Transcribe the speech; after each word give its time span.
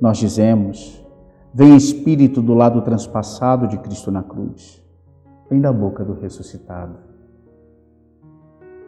Nós 0.00 0.18
dizemos: 0.18 1.04
Vem 1.52 1.76
Espírito 1.76 2.42
do 2.42 2.52
lado 2.52 2.82
transpassado 2.82 3.68
de 3.68 3.78
Cristo 3.78 4.10
na 4.10 4.22
cruz, 4.22 4.82
vem 5.48 5.60
da 5.60 5.72
boca 5.72 6.04
do 6.04 6.14
ressuscitado. 6.14 6.96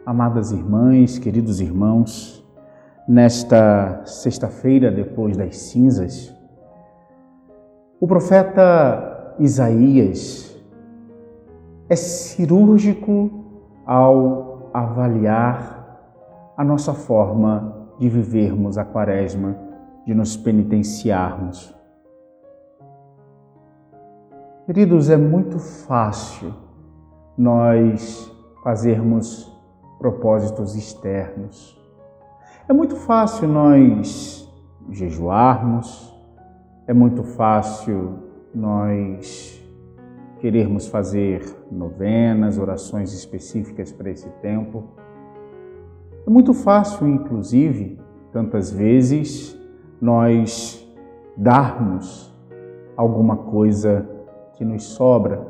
Amadas 0.05 0.51
irmãs, 0.51 1.17
queridos 1.17 1.61
irmãos, 1.61 2.45
nesta 3.07 4.01
sexta-feira 4.05 4.91
depois 4.91 5.37
das 5.37 5.57
cinzas, 5.57 6.33
o 7.99 8.07
profeta 8.07 9.35
Isaías 9.39 10.57
é 11.89 11.95
cirúrgico 11.95 13.31
ao 13.85 14.69
avaliar 14.73 16.53
a 16.57 16.63
nossa 16.63 16.93
forma 16.93 17.87
de 17.97 18.09
vivermos 18.09 18.77
a 18.77 18.83
quaresma 18.83 19.66
de 20.07 20.15
nos 20.15 20.37
penitenciarmos. 20.37 21.75
Queridos, 24.65 25.09
é 25.09 25.17
muito 25.17 25.59
fácil 25.59 26.53
nós 27.37 28.33
fazermos 28.63 29.53
propósitos 29.99 30.75
externos. 30.75 31.77
É 32.69 32.73
muito 32.73 32.95
fácil 32.95 33.49
nós 33.49 34.49
jejuarmos, 34.89 36.17
é 36.87 36.93
muito 36.93 37.23
fácil 37.23 38.19
nós 38.55 39.61
querermos 40.39 40.87
fazer 40.87 41.43
novenas, 41.69 42.57
orações 42.57 43.11
específicas 43.11 43.91
para 43.91 44.09
esse 44.09 44.29
tempo. 44.41 44.85
É 46.25 46.29
muito 46.29 46.53
fácil, 46.53 47.09
inclusive, 47.09 47.99
tantas 48.31 48.71
vezes, 48.71 49.57
nós 50.01 50.85
darmos 51.35 52.33
alguma 52.95 53.35
coisa 53.35 54.07
que 54.53 54.65
nos 54.65 54.83
sobra. 54.83 55.41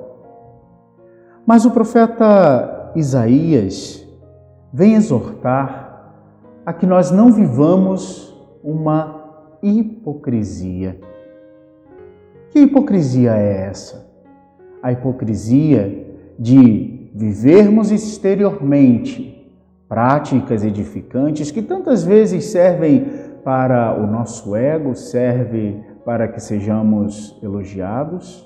Mas 1.46 1.66
o 1.66 1.72
profeta 1.72 2.92
Isaías 2.96 4.06
vem 4.74 4.96
exortar 4.96 6.14
a 6.66 6.74
que 6.74 6.86
nós 6.86 7.10
não 7.10 7.32
vivamos 7.32 8.36
uma 8.62 9.58
hipocrisia. 9.64 11.00
Que 12.50 12.60
hipocrisia 12.60 13.36
é 13.38 13.68
essa? 13.68 14.06
A 14.84 14.92
hipocrisia 14.92 16.18
de 16.38 17.10
vivermos 17.14 17.92
exteriormente 17.92 19.50
práticas 19.88 20.64
edificantes 20.64 21.50
que 21.50 21.62
tantas 21.62 22.04
vezes 22.04 22.46
servem 22.46 23.06
para 23.48 23.98
o 23.98 24.06
nosso 24.06 24.58
ego, 24.58 24.94
serve 24.94 25.82
para 26.04 26.28
que 26.28 26.38
sejamos 26.38 27.40
elogiados 27.42 28.46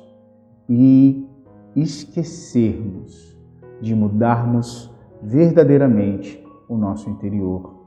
e 0.70 1.28
esquecermos 1.76 3.36
de 3.82 3.96
mudarmos 3.96 4.96
verdadeiramente 5.20 6.48
o 6.70 6.78
nosso 6.78 7.10
interior. 7.10 7.84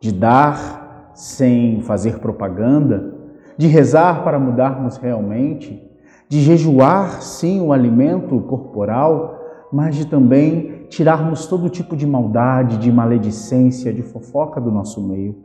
De 0.00 0.10
dar 0.10 1.12
sem 1.14 1.80
fazer 1.82 2.18
propaganda, 2.18 3.14
de 3.56 3.68
rezar 3.68 4.24
para 4.24 4.40
mudarmos 4.40 4.96
realmente, 4.96 5.80
de 6.28 6.40
jejuar 6.40 7.22
sim 7.22 7.60
o 7.60 7.72
alimento 7.72 8.40
corporal, 8.40 9.38
mas 9.72 9.96
de 9.96 10.06
também 10.06 10.86
tirarmos 10.88 11.46
todo 11.46 11.68
tipo 11.68 11.96
de 11.96 12.06
maldade, 12.06 12.78
de 12.78 12.90
maledicência, 12.92 13.92
de 13.92 14.02
fofoca 14.02 14.60
do 14.60 14.70
nosso 14.70 15.00
meio. 15.06 15.36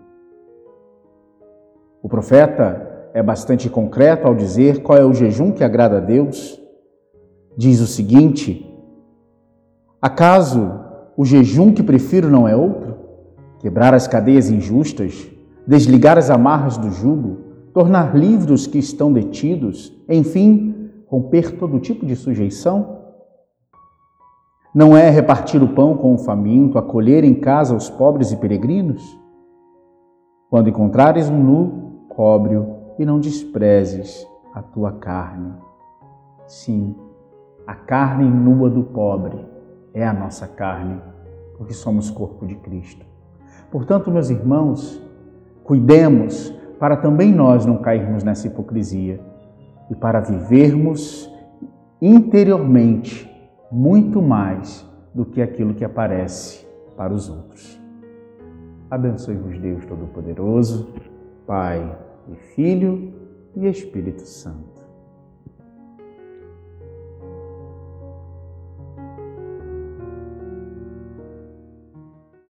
O 2.02 2.10
profeta 2.10 3.10
é 3.14 3.22
bastante 3.22 3.70
concreto 3.70 4.28
ao 4.28 4.36
dizer 4.36 4.82
qual 4.82 4.98
é 4.98 5.06
o 5.06 5.14
jejum 5.14 5.52
que 5.52 5.64
agrada 5.64 5.98
a 5.98 6.00
Deus. 6.00 6.60
Diz 7.58 7.80
o 7.80 7.88
seguinte: 7.88 8.68
Acaso 10.02 10.80
o 11.18 11.26
jejum 11.26 11.74
que 11.74 11.84
prefiro 11.84 12.30
não 12.30 12.48
é 12.48 12.56
outro? 12.56 12.96
Quebrar 13.60 13.94
as 13.94 14.08
cadeias 14.08 14.50
injustas, 14.50 15.30
desligar 15.68 16.18
as 16.18 16.30
amarras 16.30 16.78
do 16.78 16.90
jugo, 16.90 17.38
tornar 17.74 18.16
livres 18.16 18.62
os 18.62 18.68
que 18.68 18.80
estão 18.80 19.14
detidos, 19.14 19.96
enfim, 20.10 20.90
romper 21.08 21.58
todo 21.58 21.80
tipo 21.80 22.06
de 22.06 22.16
sujeição? 22.16 23.01
Não 24.74 24.96
é 24.96 25.10
repartir 25.10 25.62
o 25.62 25.68
pão 25.68 25.98
com 25.98 26.14
o 26.14 26.18
faminto, 26.18 26.78
acolher 26.78 27.26
em 27.26 27.34
casa 27.34 27.76
os 27.76 27.90
pobres 27.90 28.32
e 28.32 28.38
peregrinos? 28.38 29.20
Quando 30.50 30.70
encontrares 30.70 31.30
um 31.30 31.38
nu, 31.38 32.06
cobre-o 32.08 32.78
e 32.98 33.06
não 33.06 33.20
desprezes 33.20 34.26
a 34.54 34.62
tua 34.62 34.94
carne. 34.94 35.52
Sim, 36.48 36.96
a 37.68 37.76
carne 37.76 38.30
nua 38.30 38.70
do 38.70 38.84
pobre 38.84 39.46
é 39.94 40.08
a 40.08 40.14
nossa 40.14 40.48
carne, 40.48 41.02
porque 41.58 41.74
somos 41.74 42.10
corpo 42.10 42.46
de 42.46 42.56
Cristo. 42.56 43.06
Portanto, 43.70 44.10
meus 44.10 44.30
irmãos, 44.30 45.02
cuidemos 45.66 46.50
para 46.80 46.96
também 46.96 47.34
nós 47.34 47.66
não 47.66 47.78
cairmos 47.78 48.24
nessa 48.24 48.48
hipocrisia 48.48 49.20
e 49.90 49.96
para 49.96 50.22
vivermos 50.22 51.30
interiormente 52.02 53.31
muito 53.72 54.22
mais 54.22 54.86
do 55.14 55.26
que 55.26 55.42
aquilo 55.42 55.74
que 55.74 55.86
aparece 55.86 56.66
para 56.98 57.14
os 57.14 57.30
outros. 57.30 57.80
Abençoe-vos, 58.90 59.58
Deus 59.58 59.86
Todo-Poderoso, 59.86 60.90
Pai 61.48 61.98
e 62.28 62.36
Filho 62.56 63.14
e 63.56 63.68
Espírito 63.68 64.22
Santo. 64.22 64.81